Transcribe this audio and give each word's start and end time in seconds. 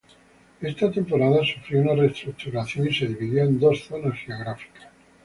Esta 0.61 0.89
temporada 0.91 1.43
sufrió 1.45 1.79
una 1.81 1.93
reestructuración 1.93 2.87
y 2.87 2.91
se 2.95 3.05
dividió 3.05 3.43
en 3.43 3.59
dos 3.59 3.81
zonas 3.83 4.17
geográficas. 4.17 4.87